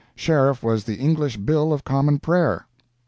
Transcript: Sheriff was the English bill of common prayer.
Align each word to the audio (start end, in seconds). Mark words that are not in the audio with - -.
Sheriff 0.15 0.63
was 0.63 0.83
the 0.85 0.95
English 0.95 1.37
bill 1.37 1.71
of 1.71 1.83
common 1.83 2.17
prayer. 2.17 2.65